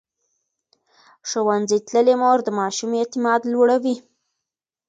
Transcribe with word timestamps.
ښوونځې 1.29 1.77
تللې 1.87 2.15
مور 2.21 2.39
د 2.43 2.49
ماشوم 2.59 2.91
اعتماد 2.99 3.41
لوړوي. 3.53 3.95